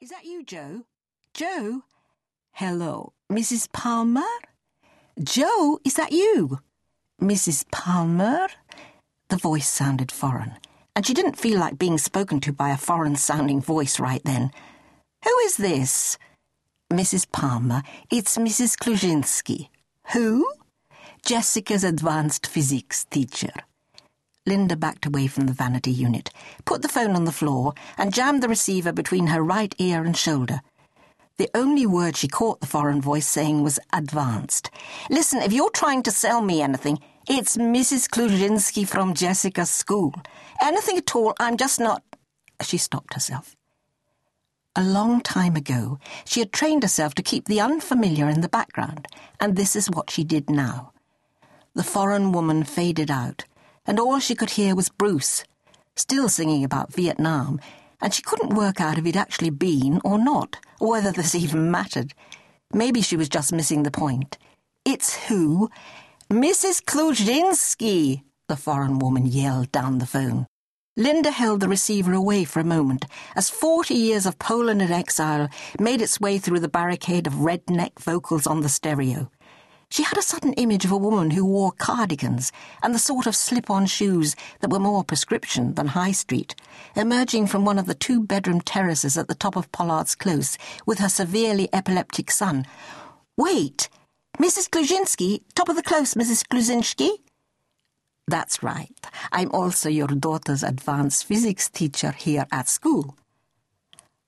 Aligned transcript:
Is 0.00 0.08
that 0.08 0.24
you, 0.24 0.42
Joe? 0.42 0.84
Joe? 1.34 1.82
Hello, 2.52 3.12
Mrs. 3.30 3.70
Palmer? 3.70 4.22
Joe, 5.22 5.78
is 5.84 5.92
that 5.92 6.10
you? 6.10 6.60
Mrs. 7.20 7.70
Palmer? 7.70 8.48
The 9.28 9.36
voice 9.36 9.68
sounded 9.68 10.10
foreign, 10.10 10.54
and 10.96 11.04
she 11.04 11.12
didn't 11.12 11.38
feel 11.38 11.60
like 11.60 11.78
being 11.78 11.98
spoken 11.98 12.40
to 12.40 12.52
by 12.52 12.70
a 12.70 12.78
foreign 12.78 13.14
sounding 13.16 13.60
voice 13.60 14.00
right 14.00 14.24
then. 14.24 14.52
Who 15.22 15.38
is 15.40 15.58
this? 15.58 16.16
Mrs. 16.90 17.30
Palmer, 17.30 17.82
it's 18.10 18.38
Mrs. 18.38 18.78
Kluzinski. 18.78 19.68
Who? 20.14 20.50
Jessica's 21.26 21.84
advanced 21.84 22.46
physics 22.46 23.04
teacher. 23.04 23.52
Linda 24.46 24.74
backed 24.76 25.06
away 25.06 25.26
from 25.26 25.46
the 25.46 25.52
vanity 25.52 25.90
unit, 25.90 26.30
put 26.64 26.82
the 26.82 26.88
phone 26.88 27.14
on 27.14 27.24
the 27.24 27.32
floor, 27.32 27.74
and 27.98 28.14
jammed 28.14 28.42
the 28.42 28.48
receiver 28.48 28.92
between 28.92 29.28
her 29.28 29.42
right 29.42 29.74
ear 29.78 30.02
and 30.02 30.16
shoulder. 30.16 30.62
The 31.36 31.50
only 31.54 31.86
word 31.86 32.16
she 32.16 32.28
caught 32.28 32.60
the 32.60 32.66
foreign 32.66 33.00
voice 33.00 33.26
saying 33.26 33.62
was 33.62 33.78
advanced. 33.92 34.70
Listen, 35.08 35.40
if 35.40 35.52
you're 35.52 35.70
trying 35.70 36.02
to 36.04 36.10
sell 36.10 36.40
me 36.40 36.60
anything, 36.62 36.98
it's 37.28 37.56
Mrs. 37.56 38.08
Kluzinski 38.08 38.86
from 38.86 39.14
Jessica's 39.14 39.70
school. 39.70 40.14
Anything 40.60 40.98
at 40.98 41.14
all, 41.14 41.34
I'm 41.38 41.56
just 41.56 41.78
not. 41.78 42.02
She 42.62 42.76
stopped 42.76 43.14
herself. 43.14 43.56
A 44.76 44.82
long 44.82 45.20
time 45.20 45.56
ago, 45.56 45.98
she 46.24 46.40
had 46.40 46.52
trained 46.52 46.82
herself 46.82 47.14
to 47.14 47.22
keep 47.22 47.46
the 47.46 47.60
unfamiliar 47.60 48.28
in 48.28 48.40
the 48.40 48.48
background, 48.48 49.08
and 49.38 49.56
this 49.56 49.74
is 49.74 49.90
what 49.90 50.10
she 50.10 50.24
did 50.24 50.48
now. 50.48 50.92
The 51.74 51.82
foreign 51.82 52.32
woman 52.32 52.64
faded 52.64 53.10
out, 53.10 53.44
and 53.86 53.98
all 53.98 54.18
she 54.18 54.34
could 54.34 54.50
hear 54.50 54.74
was 54.74 54.88
Bruce, 54.88 55.44
still 55.96 56.28
singing 56.28 56.64
about 56.64 56.92
Vietnam, 56.92 57.60
and 58.00 58.14
she 58.14 58.22
couldn't 58.22 58.54
work 58.54 58.80
out 58.80 58.98
if 58.98 59.04
he'd 59.04 59.16
actually 59.16 59.50
been 59.50 60.00
or 60.04 60.18
not, 60.18 60.56
or 60.80 60.90
whether 60.90 61.12
this 61.12 61.34
even 61.34 61.70
mattered. 61.70 62.14
Maybe 62.72 63.02
she 63.02 63.16
was 63.16 63.28
just 63.28 63.52
missing 63.52 63.82
the 63.82 63.90
point. 63.90 64.38
It's 64.84 65.26
who? 65.26 65.70
Mrs. 66.30 66.82
Kluzinski, 66.82 68.22
the 68.48 68.56
foreign 68.56 68.98
woman 68.98 69.26
yelled 69.26 69.72
down 69.72 69.98
the 69.98 70.06
phone. 70.06 70.46
Linda 70.96 71.30
held 71.30 71.60
the 71.60 71.68
receiver 71.68 72.12
away 72.12 72.44
for 72.44 72.60
a 72.60 72.64
moment 72.64 73.06
as 73.34 73.48
40 73.48 73.94
years 73.94 74.26
of 74.26 74.38
Poland 74.38 74.82
in 74.82 74.90
exile 74.90 75.48
made 75.78 76.02
its 76.02 76.20
way 76.20 76.38
through 76.38 76.60
the 76.60 76.68
barricade 76.68 77.26
of 77.26 77.34
redneck 77.34 77.98
vocals 77.98 78.46
on 78.46 78.60
the 78.60 78.68
stereo. 78.68 79.30
She 79.92 80.04
had 80.04 80.16
a 80.16 80.22
sudden 80.22 80.52
image 80.52 80.84
of 80.84 80.92
a 80.92 80.96
woman 80.96 81.32
who 81.32 81.44
wore 81.44 81.72
cardigans 81.72 82.52
and 82.80 82.94
the 82.94 82.98
sort 82.98 83.26
of 83.26 83.34
slip 83.34 83.68
on 83.68 83.86
shoes 83.86 84.36
that 84.60 84.70
were 84.70 84.78
more 84.78 85.02
prescription 85.02 85.74
than 85.74 85.88
High 85.88 86.12
Street, 86.12 86.54
emerging 86.94 87.48
from 87.48 87.64
one 87.64 87.76
of 87.76 87.86
the 87.86 87.94
two 87.94 88.22
bedroom 88.22 88.60
terraces 88.60 89.18
at 89.18 89.26
the 89.26 89.34
top 89.34 89.56
of 89.56 89.72
Pollard's 89.72 90.14
Close 90.14 90.56
with 90.86 91.00
her 91.00 91.08
severely 91.08 91.68
epileptic 91.72 92.30
son. 92.30 92.66
Wait! 93.36 93.88
Mrs. 94.38 94.70
Kluzinski, 94.70 95.42
top 95.56 95.68
of 95.68 95.74
the 95.74 95.82
close, 95.82 96.14
Mrs. 96.14 96.46
Kluzinski? 96.46 97.10
That's 98.28 98.62
right. 98.62 98.94
I'm 99.32 99.50
also 99.50 99.88
your 99.88 100.06
daughter's 100.06 100.62
advanced 100.62 101.24
physics 101.24 101.68
teacher 101.68 102.12
here 102.12 102.46
at 102.52 102.68
school. 102.68 103.16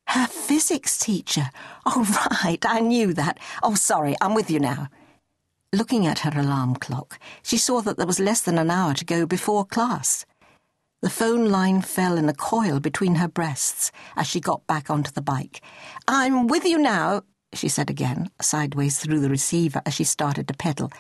Her 0.09 0.27
physics 0.27 0.99
teacher? 0.99 1.51
Oh, 1.87 2.05
right, 2.45 2.63
I 2.67 2.81
knew 2.81 3.15
that. 3.15 3.39
Oh, 3.63 3.77
sorry, 3.77 4.17
I'm 4.21 4.35
with 4.35 4.51
you 4.51 4.59
now. 4.59 4.89
Looking 5.75 6.07
at 6.07 6.19
her 6.19 6.39
alarm 6.39 6.77
clock, 6.77 7.19
she 7.43 7.57
saw 7.57 7.81
that 7.81 7.97
there 7.97 8.07
was 8.07 8.21
less 8.21 8.43
than 8.43 8.59
an 8.59 8.71
hour 8.71 8.93
to 8.93 9.07
go 9.07 9.25
before 9.25 9.65
class. 9.65 10.27
The 11.01 11.09
phone 11.09 11.49
line 11.49 11.81
fell 11.81 12.19
in 12.19 12.29
a 12.29 12.35
coil 12.35 12.79
between 12.79 13.15
her 13.15 13.27
breasts 13.27 13.91
as 14.15 14.27
she 14.27 14.39
got 14.39 14.67
back 14.67 14.91
onto 14.91 15.11
the 15.11 15.23
bike. 15.23 15.63
I'm 16.07 16.47
with 16.47 16.67
you 16.67 16.77
now, 16.77 17.23
she 17.55 17.69
said 17.69 17.89
again, 17.89 18.31
sideways 18.41 18.99
through 18.99 19.21
the 19.21 19.31
receiver 19.31 19.81
as 19.87 19.95
she 19.95 20.05
started 20.05 20.47
to 20.49 20.55
pedal. 20.55 20.93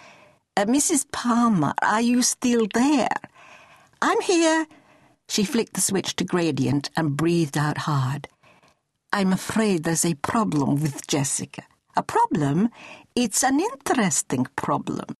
Uh, 0.56 0.64
Mrs. 0.64 1.04
Palmer, 1.12 1.74
are 1.82 2.00
you 2.00 2.22
still 2.22 2.66
there? 2.72 3.08
I'm 4.00 4.20
here. 4.22 4.66
She 5.28 5.44
flicked 5.44 5.74
the 5.74 5.82
switch 5.82 6.16
to 6.16 6.24
gradient 6.24 6.88
and 6.96 7.16
breathed 7.16 7.58
out 7.58 7.78
hard. 7.78 8.26
I'm 9.12 9.34
afraid 9.34 9.84
there's 9.84 10.06
a 10.06 10.14
problem 10.14 10.80
with 10.80 11.06
Jessica. 11.06 11.62
A 11.94 12.02
problem? 12.02 12.70
It's 13.14 13.44
an 13.44 13.60
interesting 13.60 14.46
problem. 14.56 15.14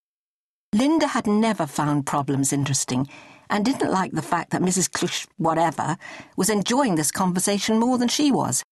Linda 0.75 1.09
had 1.09 1.27
never 1.27 1.66
found 1.66 2.06
problems 2.06 2.50
interesting 2.50 3.09
and 3.50 3.62
didn't 3.62 3.91
like 3.91 4.12
the 4.12 4.22
fact 4.22 4.50
that 4.50 4.62
Mrs. 4.62 4.88
Clush, 4.91 5.27
whatever, 5.37 5.99
was 6.34 6.49
enjoying 6.49 6.94
this 6.94 7.10
conversation 7.10 7.78
more 7.78 7.99
than 7.99 8.09
she 8.09 8.33
was. 8.33 8.62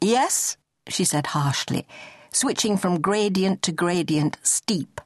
Yes, 0.00 0.56
she 0.88 1.04
said 1.04 1.28
harshly, 1.28 1.86
switching 2.32 2.76
from 2.76 3.00
gradient 3.00 3.62
to 3.62 3.70
gradient 3.70 4.36
steep. 4.42 5.00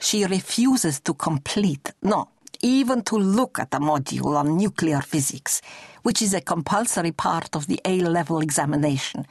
She 0.00 0.24
refuses 0.24 0.98
to 1.00 1.14
complete, 1.14 1.92
no, 2.02 2.30
even 2.62 3.02
to 3.02 3.16
look 3.16 3.60
at 3.60 3.70
the 3.70 3.78
module 3.78 4.36
on 4.36 4.56
nuclear 4.56 5.00
physics, 5.00 5.62
which 6.02 6.20
is 6.20 6.34
a 6.34 6.40
compulsory 6.40 7.12
part 7.12 7.54
of 7.54 7.68
the 7.68 7.80
A 7.84 8.00
level 8.00 8.40
examination. 8.40 9.24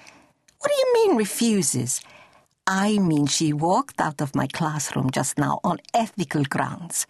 What 0.60 0.72
do 0.72 0.78
you 0.78 0.94
mean 0.94 1.18
refuses? 1.18 2.00
I 2.66 2.98
mean, 2.98 3.28
she 3.28 3.52
walked 3.52 4.00
out 4.00 4.22
of 4.22 4.36
my 4.36 4.48
classroom 4.48 5.10
just 5.12 5.38
now 5.38 5.60
on 5.64 5.80
ethical 5.94 6.44
grounds. 6.46 7.06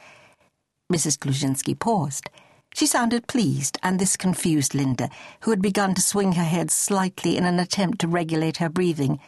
Mrs. 0.91 1.18
Kluzinski 1.19 1.78
paused. 1.78 2.30
She 2.74 2.88
sounded 2.88 3.28
pleased, 3.28 3.78
and 3.84 4.00
this 4.00 4.18
confused 4.18 4.74
Linda, 4.74 5.09
who 5.42 5.52
had 5.52 5.62
begun 5.62 5.94
to 5.94 6.02
swing 6.02 6.31
her 6.34 6.44
head 6.44 6.72
slightly 6.72 7.38
in 7.38 7.46
an 7.46 7.59
attempt 7.59 8.00
to 8.00 8.08
regulate 8.08 8.58
her 8.58 8.69
breathing. 8.69 9.19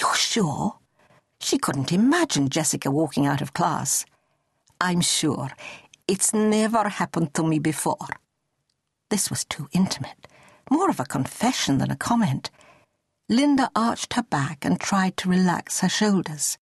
You're 0.00 0.14
sure? 0.14 0.78
She 1.40 1.56
couldn't 1.56 1.92
imagine 1.92 2.48
Jessica 2.48 2.90
walking 2.90 3.26
out 3.26 3.40
of 3.40 3.54
class. 3.54 4.04
I'm 4.80 5.00
sure. 5.00 5.50
It's 6.08 6.34
never 6.34 6.88
happened 6.88 7.32
to 7.34 7.44
me 7.44 7.60
before. 7.60 8.08
This 9.08 9.30
was 9.30 9.44
too 9.44 9.68
intimate, 9.72 10.26
more 10.68 10.90
of 10.90 10.98
a 10.98 11.04
confession 11.04 11.78
than 11.78 11.92
a 11.92 11.96
comment. 11.96 12.50
Linda 13.30 13.70
arched 13.76 14.14
her 14.14 14.22
back 14.22 14.64
and 14.64 14.80
tried 14.80 15.18
to 15.18 15.28
relax 15.28 15.80
her 15.80 15.88
shoulders. 15.88 16.56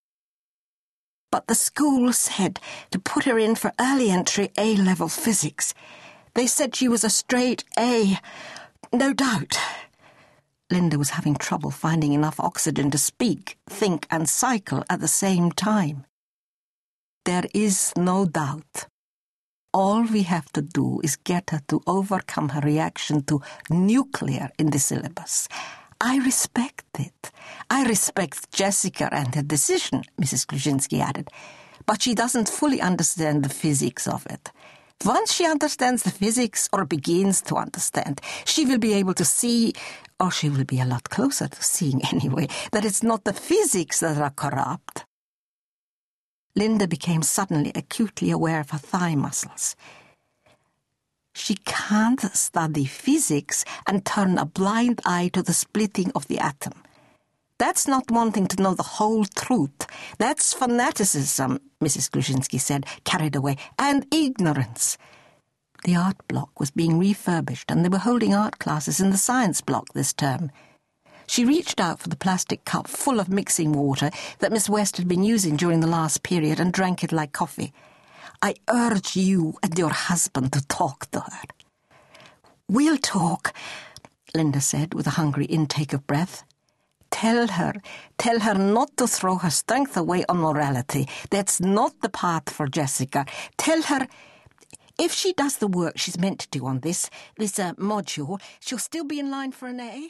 But 1.30 1.46
the 1.46 1.54
school 1.54 2.12
said 2.12 2.58
to 2.90 2.98
put 2.98 3.24
her 3.24 3.38
in 3.38 3.54
for 3.54 3.72
early 3.78 4.10
entry 4.10 4.50
A 4.58 4.74
level 4.76 5.08
physics. 5.08 5.74
They 6.34 6.48
said 6.48 6.74
she 6.74 6.88
was 6.88 7.04
a 7.04 7.10
straight 7.10 7.64
A. 7.78 8.18
No 8.92 9.12
doubt. 9.12 9.56
Linda 10.68 10.98
was 10.98 11.10
having 11.10 11.36
trouble 11.36 11.70
finding 11.70 12.12
enough 12.12 12.40
oxygen 12.40 12.90
to 12.90 12.98
speak, 12.98 13.58
think, 13.68 14.08
and 14.10 14.28
cycle 14.28 14.82
at 14.90 15.00
the 15.00 15.08
same 15.08 15.52
time. 15.52 16.04
There 17.24 17.44
is 17.54 17.92
no 17.96 18.24
doubt. 18.26 18.86
All 19.72 20.02
we 20.02 20.22
have 20.22 20.50
to 20.52 20.62
do 20.62 21.00
is 21.04 21.14
get 21.14 21.50
her 21.50 21.60
to 21.68 21.82
overcome 21.86 22.48
her 22.50 22.60
reaction 22.60 23.22
to 23.24 23.42
nuclear 23.70 24.50
in 24.58 24.70
the 24.70 24.80
syllabus 24.80 25.48
I 26.00 26.18
respect 26.18 26.84
it. 26.98 27.30
I 27.70 27.84
respect 27.84 28.52
Jessica 28.52 29.08
and 29.12 29.34
her 29.34 29.42
decision, 29.42 30.02
Mrs. 30.20 30.46
Kluzinski 30.46 31.00
added, 31.00 31.30
but 31.86 32.02
she 32.02 32.14
doesn't 32.14 32.48
fully 32.48 32.80
understand 32.80 33.44
the 33.44 33.48
physics 33.48 34.06
of 34.06 34.26
it. 34.26 34.52
Once 35.04 35.32
she 35.32 35.46
understands 35.46 36.02
the 36.02 36.10
physics, 36.10 36.68
or 36.72 36.84
begins 36.84 37.42
to 37.42 37.56
understand, 37.56 38.20
she 38.44 38.64
will 38.64 38.78
be 38.78 38.94
able 38.94 39.14
to 39.14 39.24
see, 39.24 39.72
or 40.18 40.30
she 40.30 40.48
will 40.48 40.64
be 40.64 40.80
a 40.80 40.86
lot 40.86 41.10
closer 41.10 41.48
to 41.48 41.62
seeing 41.62 42.02
anyway, 42.12 42.46
that 42.72 42.84
it's 42.84 43.02
not 43.02 43.24
the 43.24 43.32
physics 43.32 44.00
that 44.00 44.16
are 44.16 44.30
corrupt. 44.30 45.04
Linda 46.54 46.88
became 46.88 47.22
suddenly 47.22 47.72
acutely 47.74 48.30
aware 48.30 48.60
of 48.60 48.70
her 48.70 48.78
thigh 48.78 49.14
muscles. 49.14 49.76
She 51.38 51.56
can't 51.66 52.22
study 52.34 52.86
physics 52.86 53.66
and 53.86 54.06
turn 54.06 54.38
a 54.38 54.46
blind 54.46 55.02
eye 55.04 55.28
to 55.34 55.42
the 55.42 55.52
splitting 55.52 56.10
of 56.14 56.26
the 56.28 56.38
atom. 56.38 56.72
That's 57.58 57.86
not 57.86 58.10
wanting 58.10 58.46
to 58.48 58.62
know 58.62 58.72
the 58.72 58.96
whole 58.96 59.26
truth. 59.26 59.86
That's 60.16 60.54
fanaticism, 60.54 61.60
Mrs. 61.78 62.10
Kluzinski 62.10 62.58
said, 62.58 62.86
carried 63.04 63.36
away, 63.36 63.58
and 63.78 64.06
ignorance. 64.10 64.96
The 65.84 65.94
art 65.94 66.16
block 66.26 66.58
was 66.58 66.70
being 66.70 66.98
refurbished, 66.98 67.70
and 67.70 67.84
they 67.84 67.90
were 67.90 67.98
holding 67.98 68.34
art 68.34 68.58
classes 68.58 68.98
in 68.98 69.10
the 69.10 69.18
science 69.18 69.60
block 69.60 69.92
this 69.92 70.14
term. 70.14 70.50
She 71.26 71.44
reached 71.44 71.80
out 71.80 72.00
for 72.00 72.08
the 72.08 72.16
plastic 72.16 72.64
cup 72.64 72.88
full 72.88 73.20
of 73.20 73.28
mixing 73.28 73.72
water 73.72 74.10
that 74.38 74.52
Miss 74.52 74.70
West 74.70 74.96
had 74.96 75.06
been 75.06 75.22
using 75.22 75.56
during 75.56 75.80
the 75.80 75.86
last 75.86 76.22
period 76.22 76.58
and 76.58 76.72
drank 76.72 77.04
it 77.04 77.12
like 77.12 77.32
coffee. 77.32 77.74
I 78.42 78.54
urge 78.68 79.16
you 79.16 79.54
and 79.62 79.78
your 79.78 79.90
husband 79.90 80.52
to 80.52 80.66
talk 80.66 81.10
to 81.12 81.20
her. 81.20 81.42
We'll 82.68 82.98
talk, 82.98 83.52
Linda 84.34 84.60
said 84.60 84.94
with 84.94 85.06
a 85.06 85.10
hungry 85.10 85.46
intake 85.46 85.92
of 85.92 86.06
breath. 86.06 86.44
Tell 87.10 87.46
her, 87.46 87.74
tell 88.18 88.40
her 88.40 88.54
not 88.54 88.96
to 88.96 89.06
throw 89.06 89.36
her 89.36 89.50
strength 89.50 89.96
away 89.96 90.24
on 90.28 90.38
morality. 90.38 91.08
That's 91.30 91.60
not 91.60 92.00
the 92.02 92.08
path 92.08 92.50
for 92.50 92.66
Jessica. 92.66 93.24
Tell 93.56 93.82
her 93.82 94.06
if 94.98 95.12
she 95.12 95.32
does 95.32 95.58
the 95.58 95.68
work 95.68 95.98
she's 95.98 96.18
meant 96.18 96.40
to 96.40 96.48
do 96.48 96.66
on 96.66 96.80
this, 96.80 97.10
this 97.38 97.58
uh, 97.58 97.74
module, 97.74 98.40
she'll 98.60 98.78
still 98.78 99.04
be 99.04 99.18
in 99.18 99.30
line 99.30 99.52
for 99.52 99.68
an 99.68 99.80
A. 99.80 100.08